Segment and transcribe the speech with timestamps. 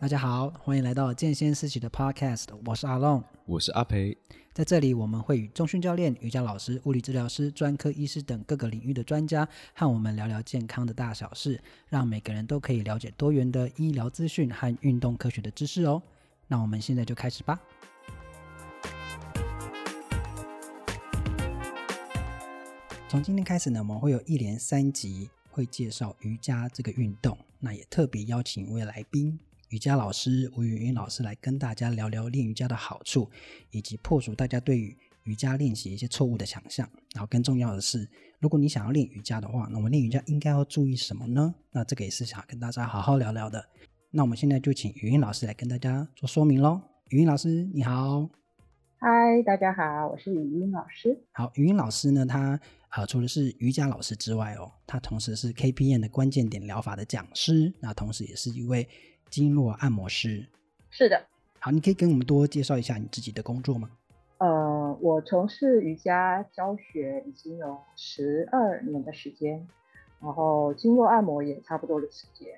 [0.00, 4.16] 大家好，欢迎来到健先思齐的 Podcast，我是阿龙，我是阿培，
[4.52, 16.00] 在这里我们会与中训教练、瑜伽老师、物理治疗师、专科医师等各个领域的专家和我们聊聊健康的大小事，让每个人都可以了解多元的医疗资讯和运动科学的知识哦。
[16.46, 17.58] 那我们现在就开始吧。
[23.08, 29.36] 从今天开始呢，我们会有一连三集会介绍瑜伽这个运动，那也特别邀请一位来宾。
[29.68, 33.28] 瑜伽老师吴云云老师来跟大家聊聊练瑜伽的好处，
[33.70, 36.88] 以及破除大家对于瑜伽练习一些错误的想象。
[37.12, 38.08] 然后更重要的是，
[38.40, 41.54] 如果你想要练瑜伽的话，那我们练瑜伽应该要注意什么呢？
[41.70, 43.62] 那这个也是想跟大家好好聊聊的。
[44.10, 46.80] 那我们现在就请云云老师来跟大家做说明喽。
[47.10, 48.26] 云云老师，你好。
[48.96, 51.22] 嗨，大家好，我是芸芸老师。
[51.32, 52.58] 好，芸芸老师呢，他
[52.88, 58.88] 呃除了是瑜伽老师之外哦，他同时是 KPN 的关键点疗法的讲师，那同时也是一位。
[59.30, 60.46] 经络按摩师，
[60.90, 61.22] 是的。
[61.60, 63.90] 好，你可以跟我们多介绍一下你自己的工作吗？
[64.38, 69.66] 呃，我从事瑜伽教学已经有十二年的时间，
[70.20, 72.48] 然后经络按摩也差不多的时间。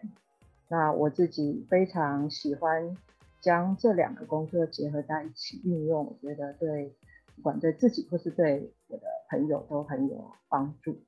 [0.69, 2.97] 那我自己非常喜欢
[3.41, 6.95] 将这两个工作结合在一起运用，我觉得对
[7.37, 11.01] 不管对自己或是对我的朋友都很有帮助。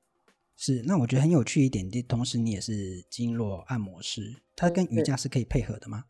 [0.55, 6.05] 是，那我觉得很有趣一点，同时你也是经络按摩师，它跟瑜伽是可以配合的吗？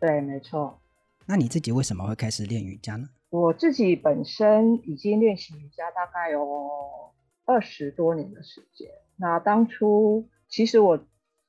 [0.00, 0.80] 对，没错。
[1.26, 3.08] 那你自己为什么会开始练瑜伽呢？
[3.30, 7.12] 我自己本身已经练习瑜伽大概有
[7.44, 8.88] 二十多年的时间。
[9.16, 11.04] 那当初其实我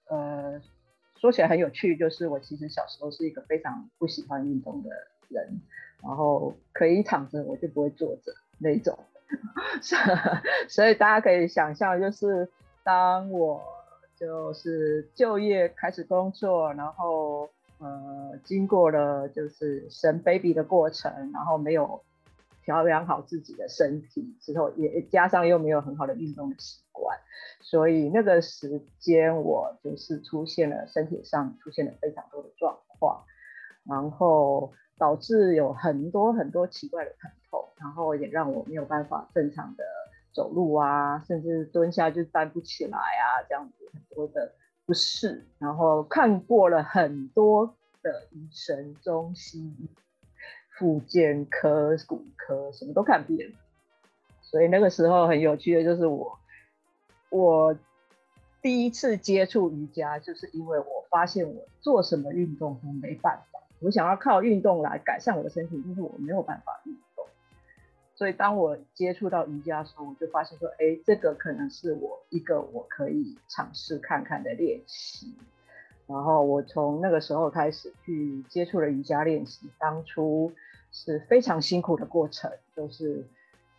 [0.08, 0.62] 呃
[1.22, 4.90] 说起来很有趣，就是我其实小时候是一个非常不喜欢运动的
[5.30, 5.62] 人，
[6.02, 8.98] 然后可以躺着我就不会坐着那种。
[10.68, 12.50] 所以大家可以想象，就是
[12.84, 13.62] 当我
[14.16, 22.02] 就是就业开始工作，然后呃经过了就是生 baby 的过程，然后没有
[22.64, 27.18] 调养好自己的身体之后，也加上又没有很好的运动的习惯，
[27.62, 33.24] 所以那个时间我就是出现了身体上出现了非常多的状况，
[33.86, 37.66] 然后导致有很多很多奇怪的疼痛。
[37.80, 39.84] 然后也让我没有办法正常的
[40.34, 44.54] 走路啊，甚至蹲下就站不起来啊，这样子很多的
[44.86, 45.48] 不适。
[45.60, 47.74] 然后看过了很多
[48.04, 49.90] 的医生，中西医、
[50.78, 53.56] 复健科、骨科，什么都看遍了。
[54.42, 56.38] 所以那个时候很有趣的就是我，
[57.30, 57.78] 我
[58.62, 67.26] 第一次接触瑜伽，就是因为我发现我做什么运动都没办法，我想要靠运动来改善我的身体，但是我没有办法运动。
[68.16, 75.34] 所以当我接触到瑜伽的时候，我就发现说，哎，这个可能是我一个我可以尝试看看的练习。
[76.06, 79.70] 然后我从那个时候开始去接触了瑜伽练习。
[79.80, 80.52] 当初
[80.92, 83.26] 是非常辛苦的过程，就是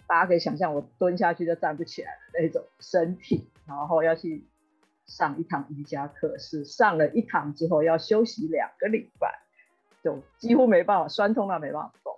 [0.06, 4.46] 大家可以想象我蹲下去就站不起来的那种身体，然后要去
[5.06, 9.40] 上一堂瑜伽课，是上了一堂之后要休息两个礼拜，
[10.02, 12.16] 就几乎没办法，酸痛到没办法动。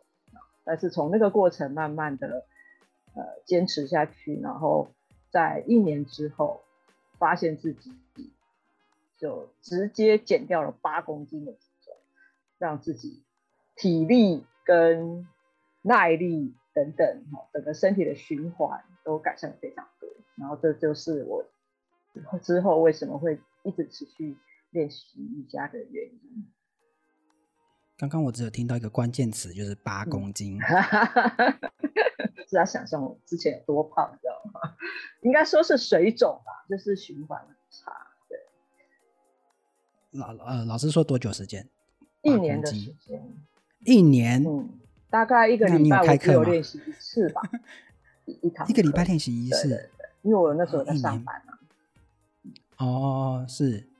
[0.64, 2.46] 但是从那个过程慢慢的，
[3.14, 4.88] 呃，坚持下去，然后
[5.30, 6.62] 在一年之后，
[7.18, 7.92] 发现自己
[9.18, 11.94] 就直接减掉了八公斤的体重，
[12.58, 13.22] 让自己
[13.74, 15.26] 体力跟
[15.82, 20.08] 耐力等等，哈，整个身体的循环都改善了非常多。
[20.36, 21.44] 然后这就是我
[22.40, 24.36] 之后为什么会一直持续
[24.70, 26.46] 练习瑜伽的原因。
[28.02, 30.58] 刚刚我只有听到一个关键词，就是八公斤。
[32.50, 34.74] 是要想象我之前有多胖，你知道吗？
[35.20, 37.92] 应该说是水肿吧，就是循环很差。
[38.28, 38.36] 对。
[40.18, 41.68] 老呃，老师说多久时间？
[42.22, 43.22] 一年的时间。
[43.84, 44.42] 一年。
[44.44, 44.68] 嗯，
[45.08, 47.40] 大概一个礼拜我只有练习一次吧。
[48.26, 48.68] 一堂。
[48.68, 49.68] 一个礼拜练习一次。
[49.68, 51.56] 对对对，因为我那时候在上班嘛。
[52.78, 53.91] 哦，是。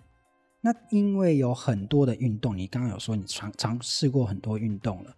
[0.65, 5.13] 那因为有很多的运动，你刚刚有说你尝尝试过很多运动了，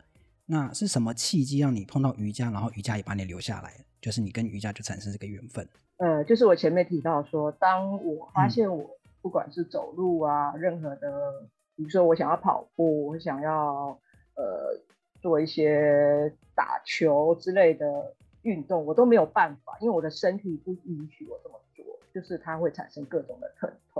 [0.46, 3.70] 那是什么契机让你碰到瑜伽，然后瑜伽也把你留下来？
[4.00, 5.69] 就是你跟瑜伽就产生这个缘分。
[5.99, 8.88] 呃，就是我前面提到说，当我发现我
[9.20, 14.00] 不管是走路啊，嗯、任何的，比如说我想要跑步，我想要
[14.37, 14.81] 呃
[15.20, 23.94] 做一些打球之类的运动，我都没有办法，因为我的身体不允许我这么做，就是它会产生各种的疼痛。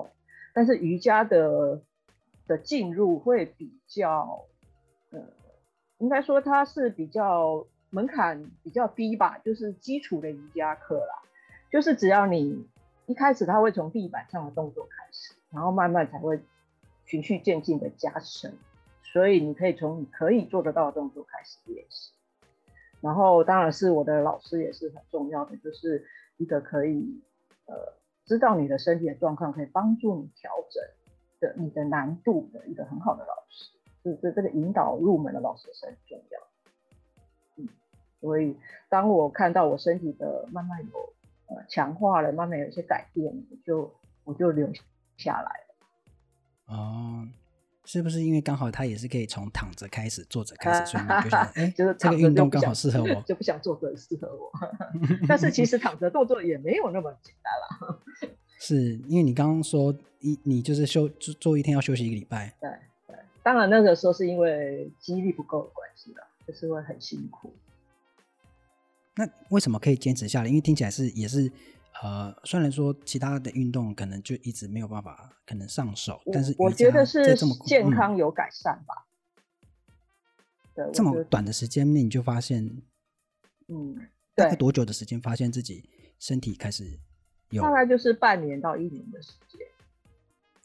[0.55, 1.83] 但是瑜伽的
[2.47, 4.47] 的进入会比较，
[5.11, 5.21] 呃，
[5.99, 11.23] 应该说它是比较门槛比较低吧，就是基础的瑜伽课啦，
[11.71, 12.67] 就是只要你
[13.07, 16.41] 一开始它会从地板上的动作开始，然后慢慢才会
[17.05, 18.57] 循序渐进的加深。
[19.03, 22.13] 所以你可以从你可以做得到的动作开始练习。
[23.01, 26.05] 然后当然是我的老师也是很重要的，就是
[26.37, 27.23] 一个可以
[27.67, 27.75] 呃
[28.25, 30.83] 知道你的身体的状况，可以帮助你调整
[31.41, 33.71] 的你的难度的一个很好的老师。
[34.03, 36.41] 就是这个引导入门的老师是很重要。
[37.57, 37.69] 嗯，
[38.21, 41.13] 所以当我看到我身体的慢慢有
[41.47, 43.95] 呃强化了，慢慢有一些改变，我就
[44.25, 44.69] 我就留
[45.17, 46.75] 下来了。
[46.75, 47.29] 哦。
[47.85, 54.51] 是不是因为刚好他也是可以从躺着开始，坐着开始，所以你就想， 哎，就是这个运动刚好适合我， 就不想坐着适合我。
[55.29, 57.99] 但是其实躺着动作也没有那么简单啦。
[58.59, 62.55] 是因为你刚刚说一，你就是休做做一天要休息一个礼拜。
[62.61, 62.71] 对
[63.07, 67.53] 对，当然那个时候是因为肌力不够的关系啦，就是会很辛苦。
[69.17, 70.49] 那为什么可以坚持下来？
[70.49, 71.53] 因为听起来是也是。
[72.03, 79.07] 呃，虽然说其他的运动可能就一直没有办法可能上手，但是我觉得是健康有改善吧。
[80.75, 82.83] 嗯、对，这么短的时间内你就发现，
[83.69, 83.97] 嗯，
[84.35, 85.89] 大概多久的时间发现自己
[86.19, 86.99] 身体开始
[87.51, 87.63] 有？
[87.63, 89.61] 大概就是半年到一年的时间。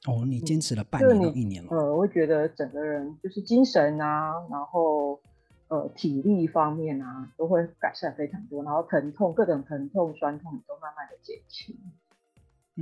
[0.08, 1.70] 哦，你坚持了半年到一年了。
[1.72, 5.22] 呃，我会觉得整个人就是精神啊，然后。
[5.69, 11.75] 呃，体力方面啊，都会改善非常多，然后疼痛、各种疼痛、酸痛都慢慢的减轻。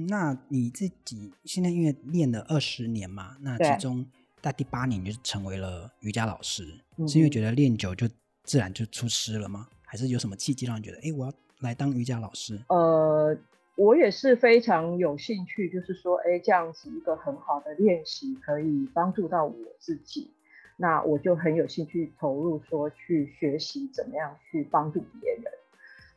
[0.09, 4.05] 那你自己现在因为练了二十年嘛，那其中
[4.41, 6.63] 在第八年就成为了瑜伽老师，
[7.07, 8.07] 是因为觉得练久就
[8.43, 9.67] 自然就出师了吗？
[9.83, 12.61] 还是有什么契机让你觉得，哎，我要来当瑜伽老师？
[12.69, 13.35] 呃，
[13.75, 20.31] 我也是非常有兴趣，就是说，哎，这样子一个很好的练习可以帮助到我自己。
[20.79, 25.51] 那我就很有兴趣投入，说去学习怎么样去帮助别人，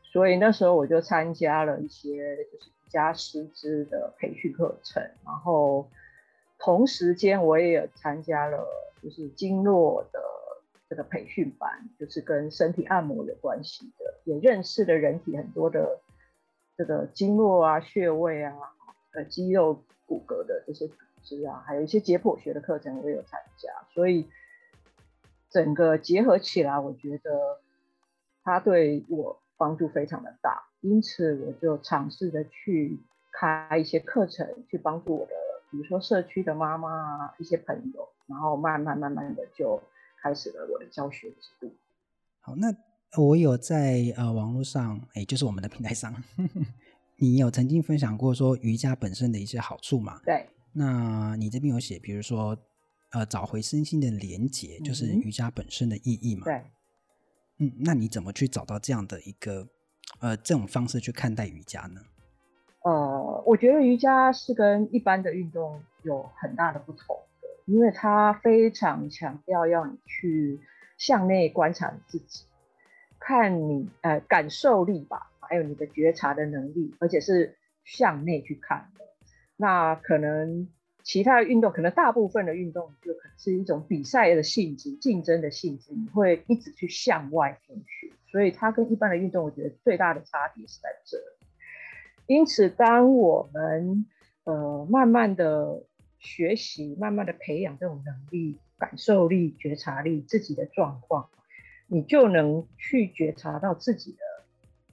[0.02, 5.88] 所以那时候我就参加了一些就是瑜伽师资的培训课程，然后
[6.58, 8.66] 同时间我也有参加了
[9.02, 10.20] 就是经络的
[10.90, 16.02] 这个培训班，就是跟身体按摩有关系的，也认识了人体很多的
[16.76, 18.54] 这个经络啊、穴位啊、
[19.14, 24.28] 呃肌肉骨骼的这些组织啊，还有一些解剖学的课程我也有参加，所以。
[25.50, 27.58] 整个结合起来，我觉得
[28.44, 32.98] 它对我帮助非常的大，因此我就尝试着去
[33.32, 35.32] 开一些课程，去帮助我的，
[35.70, 39.82] 比如说社区的妈妈啊，一些朋友，然后慢慢慢慢的就
[40.22, 41.72] 开始了我的教学之路。
[42.40, 42.72] 好，那
[43.20, 46.14] 我有在呃网络上，哎，就是我们的平台上，
[47.18, 50.20] 你有曾经分享过说瑜伽本身的一些好处嘛？
[50.24, 50.46] 对。
[50.72, 52.56] 那你这边有写，比如说。
[53.12, 56.44] 呃，找回身心的连结，就是瑜伽本身的意义嘛。
[56.44, 56.62] 嗯、对，
[57.58, 59.68] 嗯，那你怎么去找到这样的一个
[60.20, 62.00] 呃这种方式去看待瑜伽呢？
[62.82, 70.60] 呃，我觉得瑜伽是跟一般的运动有很大的不同的，因为它非常强调要你去
[70.96, 72.44] 向内观察你自己，
[73.18, 79.04] 看你呃感受力吧，还有你的觉察的能力，而且是向内去看的。
[79.56, 80.68] 那可能。
[81.10, 91.18] 其他的运动可能大部分的运动就可能是一种比赛的性质、竞争的性质，你会一直去向外寻寻，所以它跟一般的运动，我觉得最大的差别是在这。
[92.28, 94.06] 因此，当我们
[94.44, 95.82] 呃慢慢的
[96.20, 101.28] 学习、慢慢的培养这种能力、感受力、觉察力、自己的状况，
[101.88, 104.18] 你就能去觉察到自己的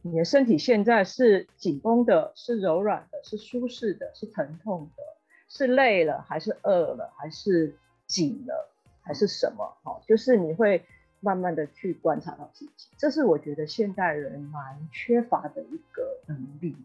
[0.02, 5.04] 你的身体现在是紧绷的、是柔软的、是舒适的、是疼痛的。
[5.50, 7.76] 是累了还是饿了还是
[8.06, 8.70] 紧了
[9.02, 9.78] 还是什么？
[9.84, 10.84] 好，就是你会
[11.22, 16.76] 慢慢的去观察到自己，这是我觉得现代人蛮缺乏的一个能力，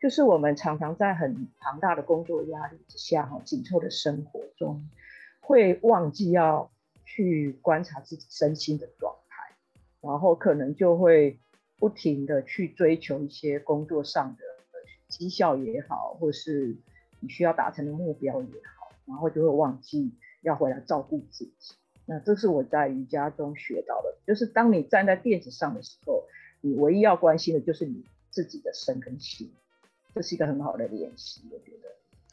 [0.00, 4.88] 就是我们常常在很庞大的工作压力之下，哈，紧凑的生活中，
[5.40, 6.70] 会忘记要
[7.04, 9.56] 去观察自己身心的状态，
[10.00, 11.40] 然后可能就会
[11.78, 14.44] 不停的去追求一些工作上的
[15.08, 16.76] 绩效也好，或是。
[17.26, 21.74] 你需要达成的目标也好，然后就会忘记要回来照顾自己。
[22.04, 26.22] 那这是我在瑜伽中学到的，就是当你站在垫子上的时候，
[26.60, 29.50] 你唯一要关心的就是你自己的身跟心。
[30.14, 31.88] 这是一个很好的练习，我觉得。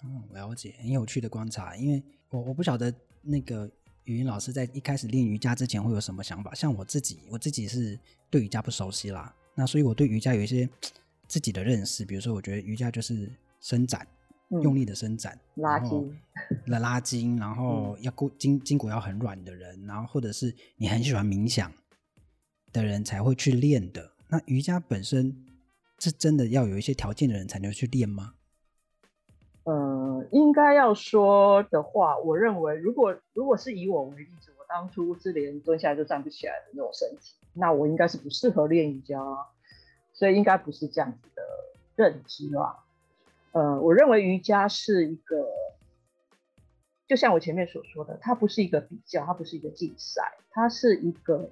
[0.05, 1.75] 嗯，了解，很有趣的观察。
[1.75, 3.67] 因为我我不晓得那个
[4.03, 6.53] 语音老师在一开始练瑜伽之前会有什么想法。
[6.53, 7.97] 像我自己，我自己是
[8.29, 10.69] 对瑜伽不熟悉啦，那所以我对瑜伽有一些
[11.27, 12.05] 自己的认识。
[12.05, 13.27] 比如说，我觉得瑜伽就是
[13.59, 14.07] 伸展。
[14.61, 16.19] 用力的伸展，拉筋，
[16.67, 21.71] 来拉筋，然后要骨筋筋骨要很软的人，然后或者是你很喜欢冥想
[22.71, 24.11] 的人才会去练的。
[24.29, 25.45] 那瑜伽本身
[25.99, 28.33] 是真的要有一些条件的人才能去练吗？
[29.63, 39.17] 呃，应该要说的话，我认为，如果如果是以我为例子，我当初是连蹲下来就站不起来的那种身体，那我应该是不适合练瑜伽，
[40.11, 41.41] 所以应该不是这样子的
[41.95, 42.82] 认知啊。
[43.53, 45.47] 呃，我认为瑜伽是一个，
[47.07, 51.49] 就像我前面所说的，它不是一个比较，它不是一个竞赛，它是一个，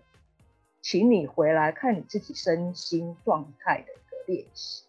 [0.81, 4.83] 请你回来看你自己身心状态的一个练习。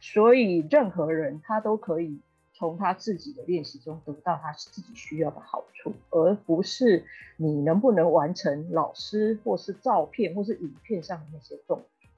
[0.00, 2.18] 所以任何人他都可以。
[2.54, 7.04] 从他自己的练习中得到他自己需要的好处，而不是
[7.36, 12.10] 你能不能完成老师或是照片或是影片上的那些动作。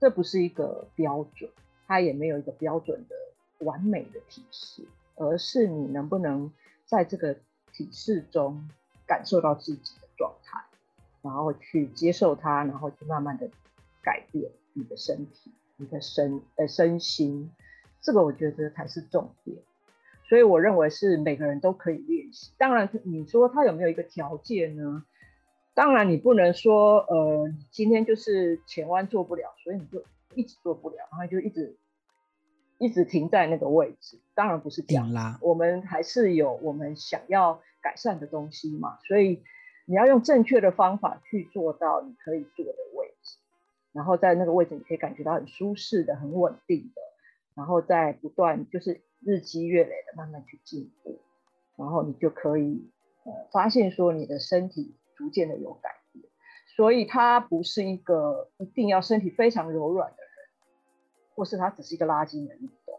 [0.00, 1.50] 这不是一个标准，
[1.86, 3.16] 它也没有一个标准的
[3.58, 4.86] 完美的体式，
[5.16, 6.52] 而是你能不能
[6.84, 7.36] 在这个
[7.72, 8.68] 体式中
[9.06, 10.64] 感受到自己的状态，
[11.22, 13.48] 然后去接受它，然后去慢慢的
[14.02, 17.50] 改变你的身体、你的身呃身心。
[18.02, 19.56] 这个我觉得才是重点，
[20.28, 22.52] 所以我认为是每个人都可以练习。
[22.56, 25.04] 当然，你说他有没有一个条件呢？
[25.74, 30.04] 当然，你不能说，呃，今天就是前弯做不了，所以你就
[30.36, 31.76] 一直做不了，然后就一直
[32.78, 34.18] 一直停在那个位置。
[34.34, 38.98] 当然不是这样啦，我们还是有我们想要改善的东西嘛。
[39.06, 39.42] 所以
[39.86, 43.38] 你要用正确的方法去做到你可以做的位置，
[43.92, 47.02] 然后在那个位置你可以感觉到很舒适的、很稳定的。
[47.54, 51.18] 然后再不断就是日积月累的慢慢去进步，
[51.76, 52.90] 然后你就可以
[53.24, 56.22] 呃发现说你的身体逐渐的有改变，
[56.76, 60.25] 所以它不是一个一定要身体非常柔软的人，
[61.36, 62.98] 或是它只是一个垃圾的运动，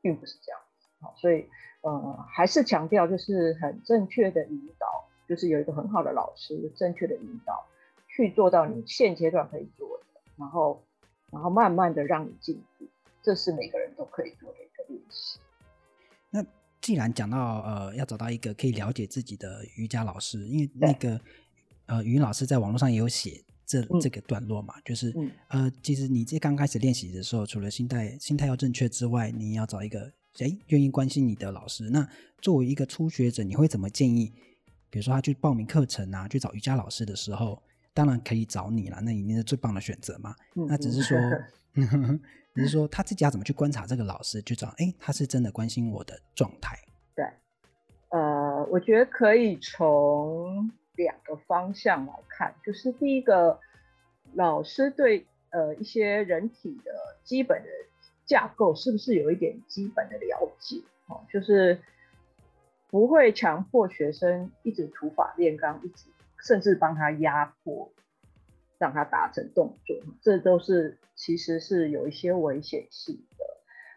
[0.00, 0.88] 并不是这样子。
[1.00, 1.46] 好，所以
[1.82, 7.64] 呃还是强调就是很正确的引导，就是有一个很好的老师正确的引导
[8.08, 10.82] 去做到你现阶段可以做的，然后
[11.30, 12.86] 然后慢慢的让你进步。
[13.22, 15.38] 这是每个人都可以做的一个练习。
[16.30, 16.44] 那
[16.80, 21.20] 既然讲到呃，要找到一个可以了解自己的瑜伽老师，因为那个
[21.86, 23.44] 呃，语音老师在网络上也有写
[23.80, 31.88] 这、嗯、这个段落嘛，就是、嗯、呃，其实你这刚开始练习的时候，除了心态心态要正确之外，你要找一个诶愿意关心你的老师。
[31.90, 32.06] 那
[32.40, 34.32] 作为一个初学者，你会怎么建议？
[34.90, 37.62] 比如说他去报名课程啊，去找瑜伽老师的时候，
[37.94, 40.34] 当然可以找你了，那一定是最棒的选择嘛。
[40.56, 41.16] 嗯、那只是说。
[41.74, 42.20] 嗯
[42.54, 46.78] 你是说他自己要怎么去观察这个老师，去找哎，他是真的关心我的状态？
[47.14, 47.24] 对，
[48.10, 53.60] 呃，我觉得可以从两个方向来看，就是第一个，
[54.34, 56.92] 老师对呃一些人体的
[57.24, 57.68] 基本的
[58.24, 60.82] 架构是不是有一点基本的了解？
[61.06, 61.80] 哦，就是
[62.88, 66.06] 不会强迫学生一直土法炼钢，一直
[66.44, 67.92] 甚至帮他压迫。
[68.78, 73.44] 让他达成动作，这都是其实是有一些危险性的。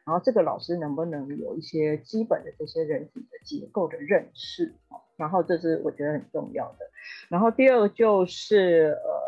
[0.06, 4.76] 然后这个老师能不能有一些基本的这些人体的结构的认识？
[4.90, 6.90] 哦然后这是我觉得很重要的。
[7.30, 9.22] 然后第二个就是呃，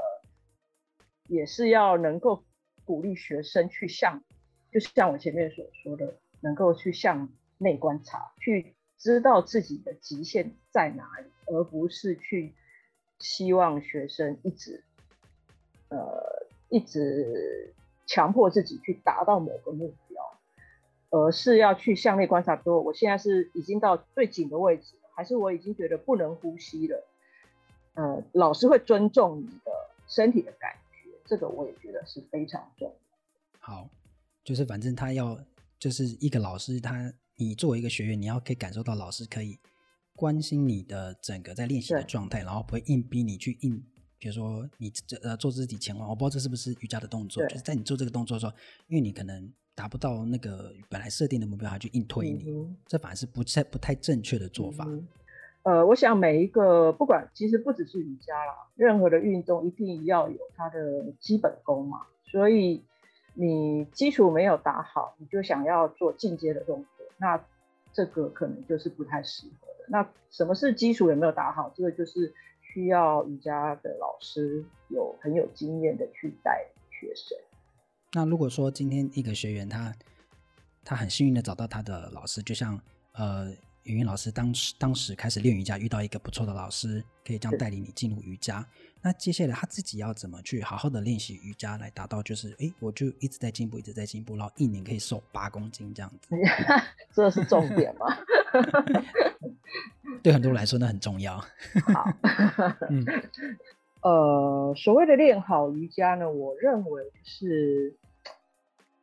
[1.28, 2.44] 也是要能够
[2.86, 4.24] 鼓励学生去向，
[4.72, 12.54] 就像我前面所说的，能够去向内观察，去知道自己的极限在哪里，而不是去
[13.20, 14.84] 希望学生一直。
[15.90, 17.74] 呃，一直
[18.06, 20.38] 强迫自己去达到某个目标，
[21.10, 27.04] 而是要去向内观察说，我现在是已经到最紧的位置，还是我已经觉得不能呼吸了？
[27.96, 29.72] 呃，老师会尊重你的
[30.08, 32.94] 身体的感觉，这个我也觉得是非常重要。
[33.58, 33.90] 好，
[34.44, 35.44] 就是反正他要
[35.80, 39.58] 就是一个老师，他你作为一个学员，你要可以感受到老师可以
[40.16, 43.84] 关心你的整个在练习的状态，然后不会硬逼你去硬。
[44.20, 48.54] 比如说你这呃做自己前弯，我不知道这是不是瑜伽的动作，就是在你做这个动作的时候，
[48.86, 54.84] 因为你可能达不到那个本来设定的目标，他去硬推你，嗯、这反而是不太不太正确的做法。
[54.88, 55.08] 嗯、
[55.62, 62.02] 呃，我想每一个不管其实不只是瑜伽啦，任何的运动一定要有它的基本功嘛。
[62.24, 62.84] 所以
[63.36, 67.40] 你基础没有打好，你就想要做进阶的动作，那
[67.94, 69.86] 这个可能就是不太适合的。
[69.90, 71.72] 那什么是基础有没有打好？
[71.76, 72.34] 这个就是。
[72.74, 77.36] 需要瑜伽的老师有很有经验的去带学生。
[78.14, 79.94] 那如果说今天一个学员他
[80.84, 82.80] 他很幸运的找到他的老师，就像
[83.14, 83.52] 呃
[83.84, 88.66] 语音老师当时当时开始练瑜伽，遇到一个不错的老师，可以这样带领你进入瑜伽。
[89.02, 96.36] 那接下来他自己要怎么去好好的练习瑜伽，来达到就是哎，我就一直在进步，一直在进步，然后一年可以瘦八公斤这样子。
[97.14, 98.18] 这是重点吗？
[100.24, 101.38] 对很多人来说，那很重要。
[101.38, 102.12] 好，
[102.90, 103.06] 嗯，
[104.02, 107.96] 呃，所谓的练好瑜伽呢，我认为是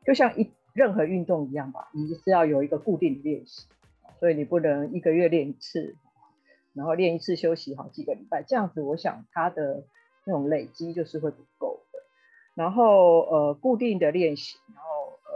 [0.07, 3.67] 就像一任何运动一样吧，你是要有一个固定的练习，
[4.19, 5.97] 所以你不能一个月练一次，
[6.73, 9.85] 然后练一次休息好几个礼拜，这样子我想它的
[10.25, 11.99] 那种累积就是会不够的。
[12.55, 15.33] 然后呃，固定的练习，然后呃，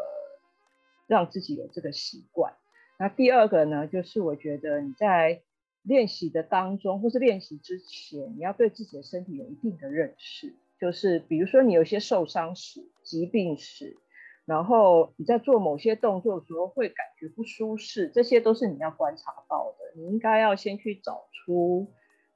[1.07, 2.55] 让自己有这个习惯。
[2.97, 5.43] 那第二个呢，就是我觉得你在
[5.83, 13.97] 练习的当中，或是练习之前，你要对自己的身体有一定的认识，就是比如说你有些受伤史、疾病史。
[14.45, 20.01] 然后你在做某些动作的时候会感觉不舒适，这些都是你要观察到的。
[20.01, 21.87] 你应该要先去找出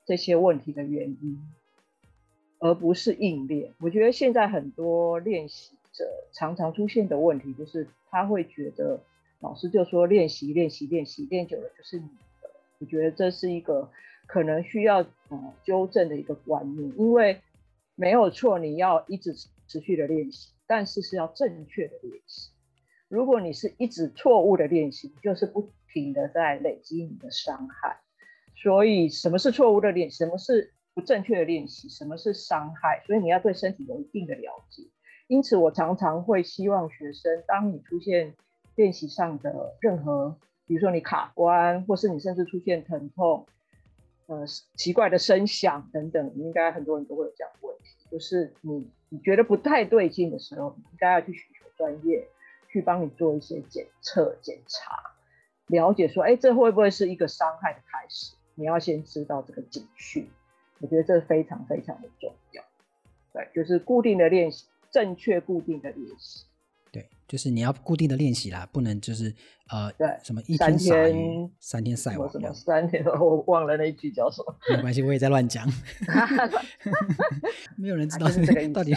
[0.05, 1.41] 这些问题的原因，
[2.59, 3.73] 而不是硬练。
[3.81, 9.01] 我觉得现在很多练习者常常出现的问题就是，他会觉得
[9.41, 12.11] 老师就说练习练习练习，练久了就是你。
[12.83, 13.89] 我觉得这是一个
[14.27, 14.99] 可能需要
[15.29, 17.41] 呃纠正的一个观念，因为
[17.95, 19.33] 没有错，你要一直
[19.69, 20.53] 持续的练习。
[20.67, 22.51] 但是是要正确的练习。
[23.09, 28.01] 如果你是一直错误的练习，就是不停的在累积你的伤害。
[28.57, 30.17] 所以，什么是错误的练习？
[30.17, 31.91] 什么是不正确的练习？
[31.91, 33.03] 什么是伤害？
[33.07, 34.85] 所以你要对身体有一定的了解。
[35.27, 38.35] 因此，我常常会希望学生，当你出现
[38.77, 40.39] 练习上的任何，
[40.73, 43.47] 比如说你卡关，或是你甚至出现疼痛，
[44.25, 48.91] 呃，奇怪的声响等等，应该很多人都会有这样的问题，就是你。
[49.11, 52.27] 你觉得不太对劲的时候，你应该要去寻求专业，
[52.71, 54.97] 去帮你做一些检测、检查，
[55.67, 58.33] 了解说，哎，这会不会是一个伤害的开始？
[58.55, 60.27] 你要先知道这个警讯。
[60.79, 62.65] 我觉得这非常非常的重要。
[63.35, 66.47] 对，就是固定的练习，正确固定的练习。
[66.93, 69.35] 对，就是你要固定的练习啦，不能就是
[69.71, 74.55] 呃，对，什么一天撒鱼，三天晒网，什么三天，我忘了那句叫什么。
[74.77, 75.67] 没关系，我也在乱讲，
[77.77, 78.93] 没有人知道是这个到底。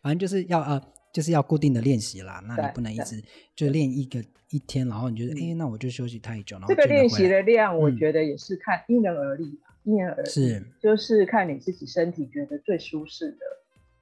[0.00, 0.80] 反正就是要呃，
[1.12, 2.42] 就是要固定的练习啦。
[2.48, 3.22] 那你不能一直
[3.54, 6.56] 就练一个一天，然后你觉得哎，那我就休息太久。
[6.56, 10.26] 然后这个练习的量，我觉得也是看因人而异，因人而异。
[10.26, 13.38] 是，就是看你自己身体觉得最舒适的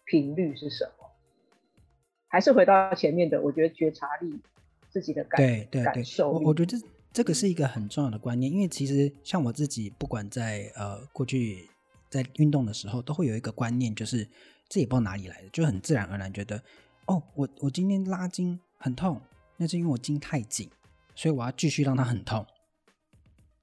[0.04, 0.92] 频率是什么。
[2.32, 4.40] 还是回到前面的，我觉得觉察力
[4.88, 11.68] 自己的感对对对感受，我我觉得这这个是一个很重要的观念，因为其实像我自己，不管在呃过去
[12.08, 14.24] 在运动的时候，都会有一个观念，就是
[14.68, 16.62] 自己不知道哪里来的，就很自然而然觉得，
[17.06, 19.20] 哦，我我今天拉筋很痛，
[19.56, 20.70] 那是因为我筋太紧，
[21.16, 22.46] 所以我要继续让它很痛，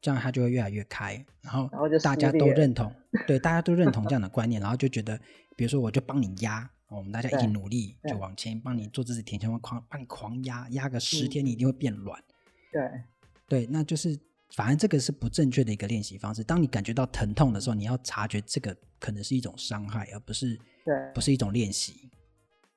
[0.02, 1.70] 这样它就会越来越开，然后
[2.04, 2.94] 大家都认同，
[3.26, 5.18] 对，大家都认同这样的观念，然后就觉得，
[5.56, 6.70] 比如说我就帮你压。
[6.90, 12.24] 我们大家一起努力，就往前帮你做这次田径，狂帮你狂压，压个十天，你一定会变软。
[12.72, 13.04] 对，
[13.48, 14.18] 对，那就是，
[14.52, 16.44] 反正这个是不正确的一个练习方式。
[16.44, 22.10] 当你感觉到疼痛的时候，你要察觉这个可能是一种伤害，而不是对，不是一种练习。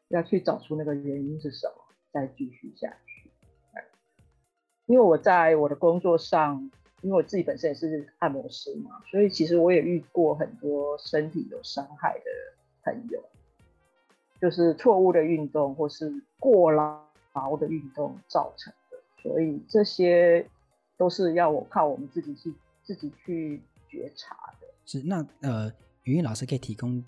[0.09, 1.75] 要去找出那个原因是什么，
[2.13, 3.31] 再继续下去。
[4.87, 6.69] 因为我在我的工作上，
[7.03, 12.25] 因为我自己本身也是按摩师嘛，所以其实我也遇过很多身体有伤害的
[12.83, 13.23] 朋友。
[14.41, 17.03] 就是错误的运动或是过劳
[17.59, 20.49] 的运动造成的，所以这些
[20.97, 24.67] 都是要我靠我们自己去自己去觉察的。
[24.87, 25.71] 是那呃，
[26.05, 27.05] 云云老师可以提供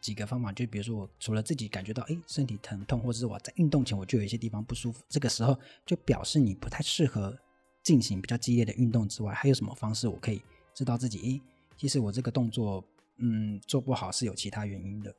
[0.00, 7.36] 几个方法，就比如说我除了自己感觉到哎身体疼痛，或者是我在运动前我就有一些地方不舒服，这个时候就表示你不太适合
[7.82, 10.42] 进行比较激烈的运动之外，还有什么方式我可以
[10.74, 11.40] 知道自己哎，
[11.78, 12.84] 其实我这个动作
[13.16, 15.14] 嗯做不好是有其他原因的。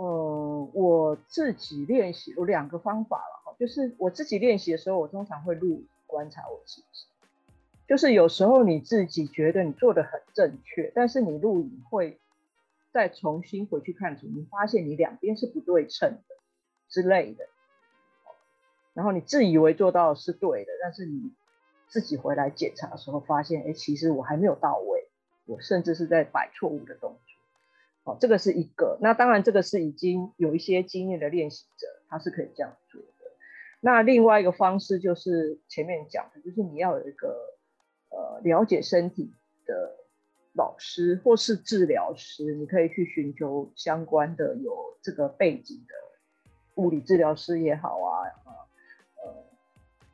[0.00, 7.04] 呃，我自己练习有两个方法了哈，就是我自己练习的时候，我通常会录观察我自己。
[7.86, 12.18] 就是有时候你自己觉得你做的很正确，但是你录影会
[12.94, 16.34] 再重新回去看图，你发现你两边是不对称的
[16.88, 17.44] 之类的。
[18.94, 21.30] 然后你自以为做到是对的，但是你
[21.88, 25.10] 自己回来检查的时候，发现哎，其实我还没有到位，
[25.44, 27.29] 我甚至是在摆错误的动作。
[28.18, 28.98] 这个是一个。
[29.00, 33.08] 那当然，这个是已经有一些经验的练习者，他是可以这样做的。
[33.80, 37.58] 那另外一个方式就是前面讲的，就是你要有一个
[38.08, 39.32] 呃了解身体
[39.66, 39.96] 的
[40.54, 48.24] 老师或是治疗师，你可以去寻求相关的有这个背景的物理治疗师也好啊，
[49.22, 49.44] 呃，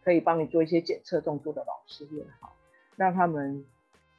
[0.02, 2.52] 可以帮你做一些检测动作的老师也好，
[2.96, 3.64] 让他们。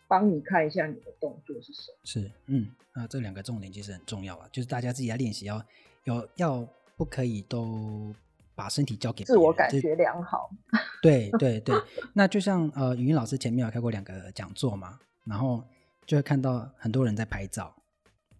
[0.07, 1.97] 帮你看一下你的动作是什么？
[2.03, 5.63] 是，嗯，那这两个重点其实很重要啊，就是大家自己在练习要
[6.05, 8.13] 有要不可以都
[8.55, 10.49] 把身体交给自我感觉良好。
[11.01, 11.75] 对对对，
[12.13, 15.63] 那就像呃，语音老师前面有开过两个讲座嘛，然后
[16.05, 17.75] 就会看到很多人在拍照，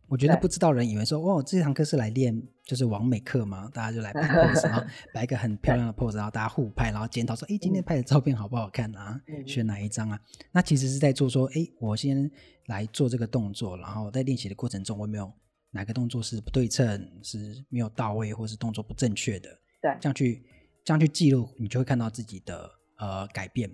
[0.08, 3.70] 我觉得不知道人以为说，哦，这堂课是来练就是完美课嘛？
[3.74, 9.22] 大家就来摆 pose，然后摆一个很漂亮的 pose，然后大家互拍，然后检讨说，哎，今天拍的照片好不好看啊？
[9.28, 10.20] 嗯、选哪一张啊？
[10.52, 12.30] 那其实是在做说，哎，我先
[12.68, 15.32] 来做这个动作，然后在练习的过程中，我有没有
[15.72, 19.50] 哪个动作是不对称，是没有到位，或是动作不正确的？
[19.82, 20.44] 对，这样去
[20.86, 23.70] 这样去记录，你就会看到自己的呃改变。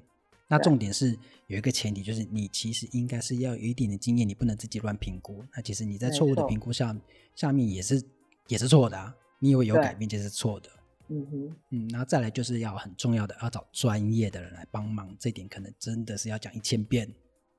[0.58, 5.44] 那重点是有一个前提，就是你其实应该是要有一点的经验，你不能自己乱评估。
[5.56, 6.96] 那其实你在错误的评估下
[7.36, 8.04] 下面也是
[8.48, 9.16] 也是错的啊。
[9.40, 10.70] 你以为有改变就是错的。
[11.10, 17.12] 嗯哼，嗯，然后再来就是要很重要的，要找专业的人来帮忙，这点可能真的是要讲一千遍。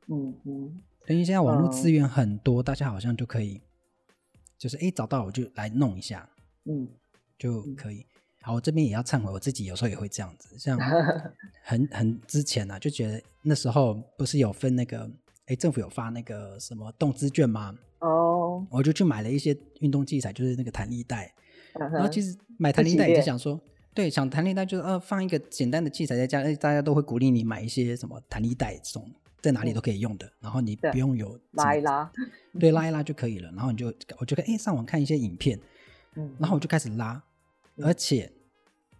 [0.06, 0.52] 嗯哼，
[1.08, 3.60] 因为现在网络资源很多，大家好像就可以，
[4.56, 6.28] 就是哎找到我就来弄一下，
[6.64, 6.88] 嗯，
[7.38, 8.06] 就可以。
[8.44, 10.78] 好，我这边也要忏悔，我自己有时候也会这样子，像
[11.64, 15.10] 很很之前呢、啊，就觉得那时候不是有分那个，
[15.46, 17.74] 哎，政府有发那个什么动资券吗？
[18.00, 21.34] 哦，我就去买了一些运动器材，就是那个弹力带。
[21.72, 21.88] Uh.
[21.90, 23.58] 然后其实买弹力带也是想说，
[23.94, 32.12] 对，想弹力带就是呃放一个简单的器材在家，大家都会鼓励你买一些什么弹力带这种，在哪里都可以用的，然后你不用有拉一拉，
[32.60, 33.50] 对， 拉一拉就可以了。
[33.52, 33.86] 然后你就
[34.18, 35.58] 我就哎上网看一些影片，
[36.16, 37.22] 嗯，然后我就开始拉。
[37.78, 38.30] 而且，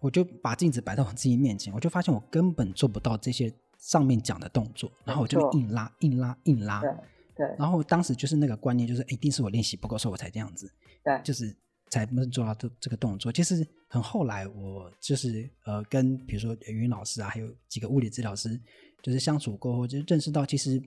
[0.00, 6.80] 我就把镜子摆到我自己面前，我就发现我根本做不到这些上面讲的动作，然后我就硬拉、硬拉、硬拉。
[6.80, 6.90] 对
[7.36, 7.56] 对。
[7.58, 10.70] 然后当时就是那个观念，就是一定是我练习不够，所以我才这样子。
[11.02, 11.20] 对。
[11.22, 11.54] 就是
[11.90, 13.30] 才能做到这这个动作。
[13.30, 18.60] 其实很后来，我就是呃，跟比如说语音老师啊，还有几个物理治疗师，
[19.02, 20.82] 就是相处过后，就认识到其实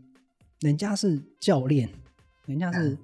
[0.59, 1.89] 人家是教练，
[2.45, 2.97] 人家是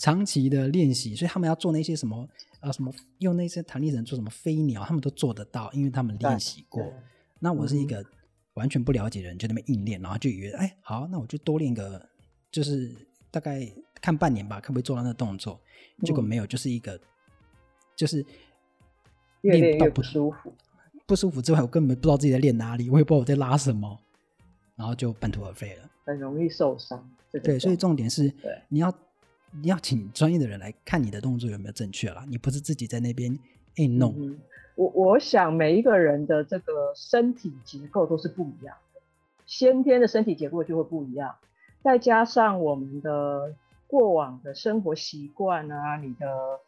[0.00, 2.28] 长期的练习，所以他们要做那些什么。
[2.60, 6.92] 啊，什么用那些弹力绳做什么飞鸟，他们都做得到，因为他们练习过。
[7.38, 8.04] 那我是一个
[8.52, 12.06] 完全不了解的人，就那么硬练，然后就以为，哎，好，那我就多练个，
[12.52, 12.94] 就是
[13.30, 13.66] 大概
[13.98, 15.58] 看半年吧，可不可以做到那个动作？
[16.02, 17.00] 结果没有，就是一个，
[17.96, 18.22] 就是
[19.40, 20.52] 练到不舒服，
[21.06, 23.98] 不舒服之外，我根本不知道自己在练哪里，我也不知道我在拉什么，
[24.76, 27.10] 然后就半途而废了，很容易受伤。
[27.42, 28.30] 对，所以重点是，
[28.68, 28.94] 你要。
[29.52, 33.36] 你要请专业的人来看你的动作有没有正确啦，你不是自己在那边
[33.76, 34.14] 硬弄。
[34.16, 34.38] 嗯、
[34.76, 39.00] 我我想每一个人的这个身体结构都是不一样的，
[39.46, 41.34] 先天的身体结构就会不一样，
[41.82, 43.54] 再加上我们的
[43.88, 46.60] 过往的生活习惯啊，你的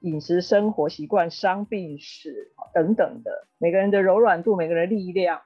[0.00, 5.40] 饮食生活习惯、伤病史等等的，每个人的柔软度、每个人的力量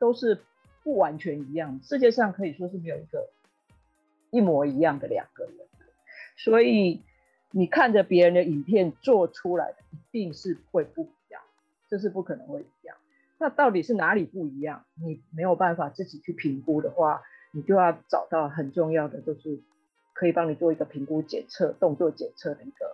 [0.00, 0.42] 都是
[0.82, 1.78] 不完全一样。
[1.84, 3.30] 世界上可以说是没有一个
[4.30, 5.54] 一模一样的两个人。
[6.36, 7.02] 所以
[7.50, 11.40] 你看着别人的影片做出来的，一定是会不一样，
[11.88, 12.96] 这是不可能会一样。
[13.38, 14.84] 那到底是哪里不一样？
[15.02, 17.22] 你没有办法自己去评估的话，
[17.52, 19.62] 你就要找到很重要的，就是
[20.12, 22.86] 可以帮你做一个评估检测、动作检测的一个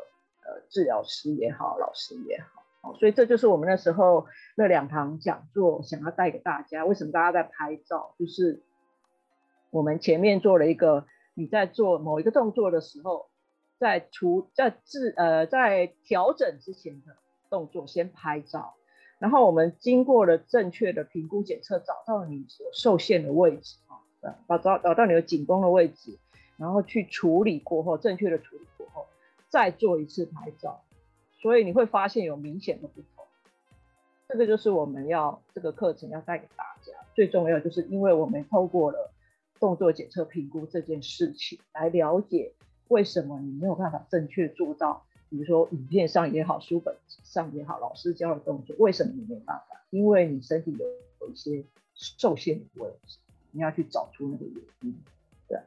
[0.44, 2.94] 呃治疗师也好，老师也好。
[2.94, 4.26] 所以这就是我们那时候
[4.56, 6.84] 那两堂讲座想要带给大家。
[6.84, 8.14] 为什么大家在拍照？
[8.18, 8.62] 就是
[9.70, 13.31] 我们前面做了一个，你在做某一个动作的时候。
[13.82, 17.16] 在除在治呃在调整之前的
[17.50, 18.74] 动作，先拍照，
[19.18, 23.98] 然后我们经过了正确的评估检测，找到你所受限的位置啊，
[24.46, 26.16] 找找找到你的紧绷的位置，
[26.56, 29.04] 然后去处理过后，正确的处理过后，
[29.48, 30.84] 再做一次拍照，
[31.32, 33.24] 所以你会发现有明显的不同。
[34.28, 39.10] 这个就是我们要这个课程要带给大家，最重要就是因为我们透过了
[39.58, 42.52] 动作检测评估这件事情来了解。
[42.88, 45.04] 为什么你没有办法正确做到？
[45.28, 49.64] 比如说影片上也好，书本上也好，老师教的动作，为什么你没办法？
[49.90, 50.86] 因为你身体有
[51.20, 51.64] 有一些
[51.94, 53.16] 受限的位置，
[53.50, 54.94] 你要去找出那个原因。
[55.48, 55.58] 对，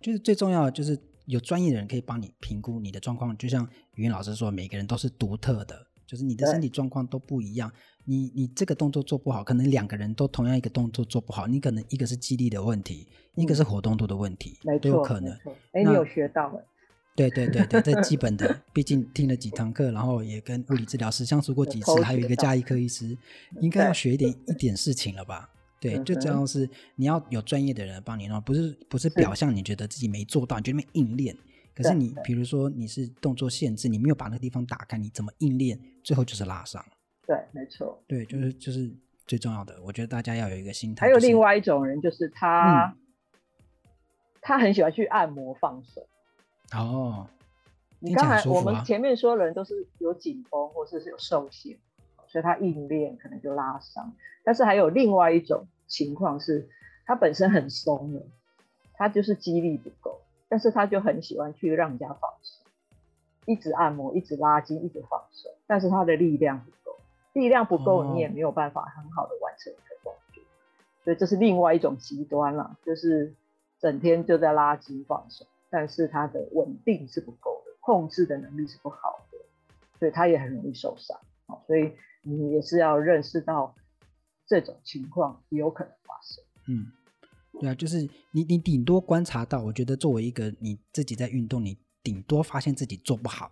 [0.00, 3.36] 就是最重要的，就是有专业的人可以帮你评估你的状况。
[3.36, 5.86] 就像语音老师说，每个人都是独特的。
[6.06, 7.72] 就是你的身体状况都不一样，
[8.04, 15.32] 你你这个动作做不好，可能两个人都同样一个动作做不好，你可能一个是肌力的问题，嗯、一个是活动度的问题，都有可能。
[15.72, 16.64] 哎，你有学到了？
[17.16, 23.16] 对对对对，这基本的， 毕竟听了几堂课，然后也跟物理治疗师相处过几次，还有一个加医科医师，
[23.60, 25.50] 应该要学一点 一点事情了吧？
[25.80, 31.36] 对，最重要是你要有专业的人帮你弄，不是不是表象，你觉得自己没做到，你就那么硬练。
[31.74, 36.84] 可是你，比如说你是动作限制，你没有把那个地方打开，你怎么硬练，最后就是拉伤。
[37.30, 38.02] 对，没错。
[38.08, 38.90] 对，就是就是
[39.24, 39.80] 最重要的。
[39.84, 41.06] 我觉得大家要有一个心态。
[41.06, 42.98] 还有另外一种人，就是他，嗯、
[44.40, 46.04] 他很喜欢去按摩放松。
[46.72, 47.28] 哦。
[48.00, 51.78] 你刚才我们前面说的人都是有紧绷或者是有受限，
[52.26, 54.12] 所以他硬练可能就拉伤。
[54.42, 56.68] 但是还有另外一种情况是，
[57.06, 58.26] 他本身很松的，
[58.94, 60.20] 他就是肌力不够。
[60.48, 62.66] 但是他就很喜欢去让人家放松，
[63.46, 66.66] 一直按摩，一直拉筋，一直放松，但是他的力量
[67.32, 70.42] 力量不够，你也没有办法很好的完成一个动作，
[71.04, 73.34] 所以这是另外一种极端了，就是
[73.78, 79.38] 整天就在拉筋放松，但是他的稳定是不够的，控制的能力是不好的，
[79.98, 81.18] 所以他也很容易受伤。
[81.66, 83.74] 所以你也是要认识到
[84.46, 86.44] 这种情况有可能发生。
[86.68, 86.92] 嗯，
[87.60, 93.50] 对啊，就是你你顶多观察到，我觉得作为一个你自己在运动，你顶多发现自己做不好。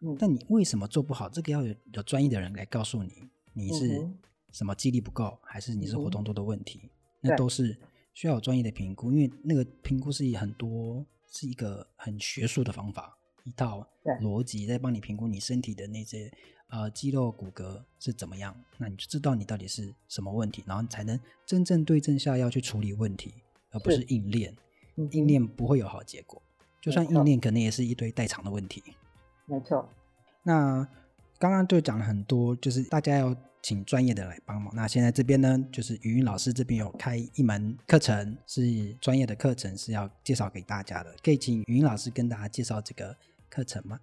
[0.00, 1.28] 嗯，但你为什么做不好？
[1.28, 3.12] 这个要有有专业的人来告诉你，
[3.52, 4.08] 你是
[4.52, 6.80] 什么肌力不够，还是你是活动度的问题？
[6.84, 6.90] 嗯，
[7.22, 7.76] 那都是
[8.14, 13.86] 需要有专业的评估，因为那个评估是以很多是一个很学术的方法，一套
[14.20, 16.30] 逻辑在帮你评估你身体的那些。
[16.70, 18.54] 呃，肌肉骨骼是怎么样？
[18.76, 23.32] 那你就知道你到底是什么问题，然后你才能真正对症下药去处理问题，
[23.70, 24.54] 而不是硬练。
[25.12, 26.42] 硬练不会有好结果，
[26.82, 28.82] 就算硬练，可能也是一堆代偿的问题。
[29.48, 29.88] 没错。
[30.42, 30.86] 那
[31.38, 34.72] 刚刚就讲了很多，就是大家要请专业的来帮忙。
[34.74, 38.62] 那现在这边呢，就是芸芸老师这边有开一门课程，是
[39.00, 41.14] 专业的课程，是要介绍给大家的。
[41.22, 43.16] 可以请芸芸老师跟大家介绍这个
[43.48, 43.98] 课程吗？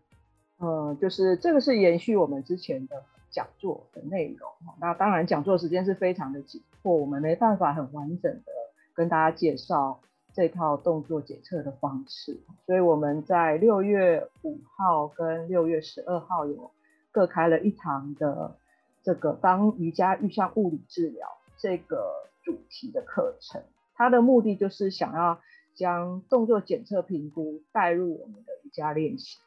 [0.59, 4.49] 嗯，就是这个是延续我们之前的讲座的内容。
[4.79, 8.51] 那当然，讲座时间是非常的紧迫，我们没办法很完整的
[8.93, 9.99] 跟大家介绍
[10.35, 12.37] 这套动作检测的方式。
[12.65, 16.71] 所以我们在六月五号跟六月十二号有
[17.11, 18.57] 各开了一堂的
[19.01, 22.11] 这个当瑜伽遇上物理治疗这个
[22.43, 23.63] 主题的课程。
[23.95, 25.39] 它的目的就是想要
[25.73, 29.39] 将动作检测评估带入我们的瑜伽练习。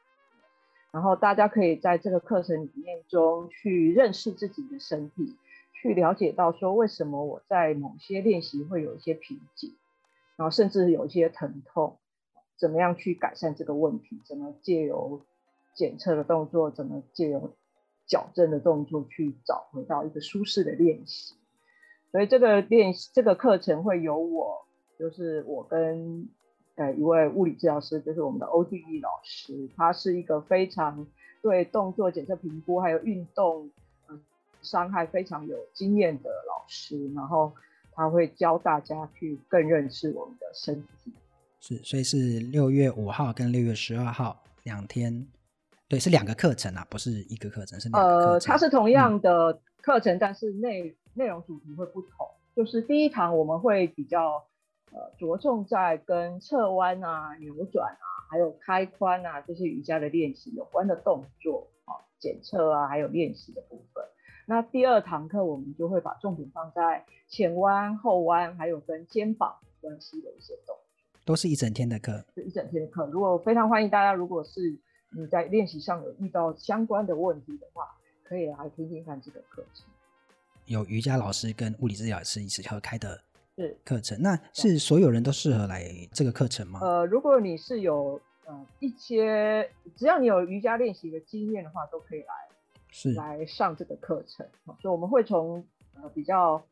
[0.90, 5.36] 然后大家可以在这个课程里面中去认识自己的身体，
[5.74, 9.74] 去了解到说为什么我在某些练习会有一些瓶颈，
[10.38, 11.98] 然后甚至有一些疼痛，
[12.56, 14.18] 怎么样去改善这个问题？
[14.24, 15.20] 怎么借由
[15.74, 17.54] 检测的动作，怎么借由
[18.06, 21.34] 矫正的动作去找回到一个舒适的练习？
[22.10, 24.64] 所以这个练习这个课程会由我，
[24.98, 26.30] 就是我跟。
[26.78, 31.08] 呃，一位物理治疗师就是我们的欧弟弟老师，他是一个非常
[31.42, 33.68] 对动作检测评估还有运动
[34.08, 34.22] 嗯
[34.62, 37.52] 伤害非常有经验的老师，然后
[37.98, 41.12] 他会教大家去更认识我们的身体。
[41.60, 45.26] 是，所以是六月五号跟六月十二号两天，
[45.88, 48.32] 对，是两个课程啊，不是一个课程，是两个课程。
[48.34, 52.26] 呃，它是同样的课程，嗯、但是内内容主题会不同。
[52.54, 54.44] 就是第一堂我们会比较。
[54.90, 64.02] 呃，着重在跟侧弯啊、扭转啊，还有开髋啊这些瑜伽的练习有关的动作啊，检测啊，还有练习的部分。
[64.50, 70.78] 那第二堂课我们就会把重点放在前弯、后弯，还有跟肩膀关系的一些动作。
[71.26, 73.06] 都是一整天的课，是一整天的课。
[73.08, 74.74] 如果非常欢迎大家，如果是
[75.10, 79.84] 你在练习上有遇到相关的问题的话，可以来听听看这个课程。
[80.64, 83.20] 有瑜伽老师跟物理治疗师一起合开的。
[83.54, 86.80] 是课程，那是所有人都适合来这个课程吗？
[86.80, 92.47] 呃，如果你是有呃一些，只要你有瑜伽练习的经验的话，都可以来
[92.90, 94.46] 是来上这个课程。
[94.64, 96.64] 所以我们会从呃比较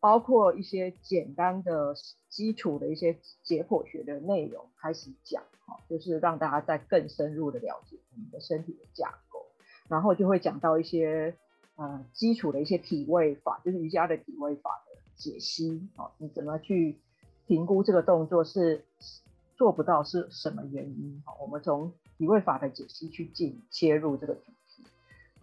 [0.00, 1.94] 包括一些简单的
[2.28, 9.46] 基础的一些解剖学的内容开始讲，哈，就是让大家再更深入的了解我们的身体的架构，
[9.88, 11.34] 然后就会讲到一些
[11.76, 14.94] 呃基础的一些体位法，就是瑜伽的体位法的。
[15.16, 16.98] 解析哦，你怎么去
[17.46, 18.84] 评估这个动作是
[19.56, 21.22] 做不到是什么原因？
[21.40, 24.36] 我们从体位法的解析去进切入这个，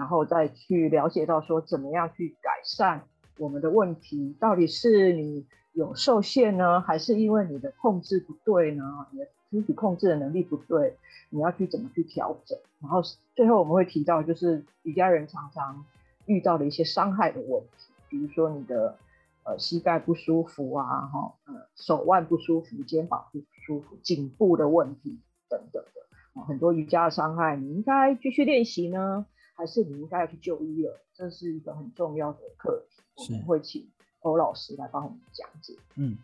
[0.02, 3.04] 然后再去了解到说怎么样去改善
[3.38, 9.06] 我们的问题，到底是你有受限呢，还是因为你的控制不对呢？
[9.12, 10.98] 你的身体控制的能力不对，
[11.30, 12.58] 你要去怎么去调整？
[12.82, 13.04] 然后
[13.36, 15.86] 最后我们会提到，就是瑜伽人常常
[16.26, 18.98] 遇到的一些伤害的问题，比如说你的。
[19.44, 25.18] 呃，膝盖不舒服啊，哈，呃，手腕不舒服，肩膀不舒服，颈部的问题
[25.50, 29.26] 等等的，很多瑜伽的伤害，你应该继续练习呢，
[29.62, 31.00] 还是你应该要去就医了？
[31.14, 32.84] 这是一个很重要的课
[33.16, 33.88] 题，我们会请
[34.22, 35.76] 欧老师来帮我们讲解。
[35.98, 36.18] 嗯，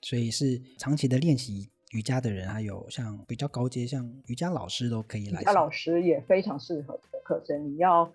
[0.00, 5.42] 所以是长期的练习瑜伽的人，还有像比较高阶，像瑜伽老师都可以来。
[5.42, 8.10] 瑜伽老师也非常适合这个课程，你要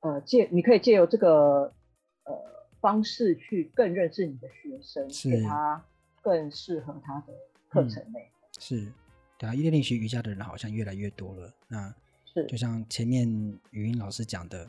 [0.00, 1.70] 呃借，你可以借由这个
[2.24, 2.54] 呃。
[2.80, 5.82] 方式去更认识你的学生，是给他
[6.20, 7.32] 更适合他的
[7.70, 8.28] 课程内容。
[8.42, 8.92] 嗯、是，
[9.38, 11.50] 对啊，因为练习瑜伽的人好像越来越多了。
[11.66, 11.94] 那
[12.34, 13.28] 是就像前面
[13.70, 14.68] 语音老师讲的，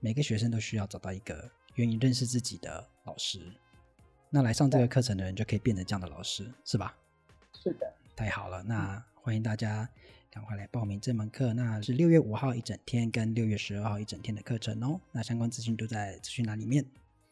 [0.00, 3.40] 每个学生都需要找到一个愿意认识自己的老师。
[4.28, 6.94] 那来上这个课程的人就可以变成这样的老师，是吧？
[7.54, 8.62] 是的，太好了。
[8.62, 9.88] 那欢迎大家
[10.30, 11.52] 赶赶快来报名这门课。
[11.52, 15.00] 那是六月五号一整天跟六月十二号一整天的课程哦。
[15.10, 16.84] 那相关资讯都在资讯栏里面。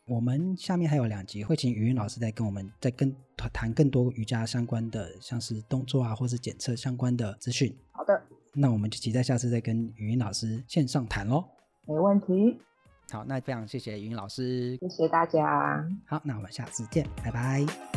[0.07, 3.15] 我们下面还有两集会请语音老师再跟我们再跟
[3.53, 7.73] 谈更多瑜伽相关的，像是动作啊，或是检测相关的资讯。
[7.93, 8.21] 好的，
[8.57, 11.45] 那我们就期待下次再跟语音老师线上谈喽。
[11.87, 12.59] 没问题。
[13.13, 15.87] 好，那非常谢谢语音老师，谢谢大家。
[16.07, 17.96] 好，那我们下次见，拜拜。